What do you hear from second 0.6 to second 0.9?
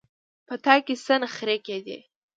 تا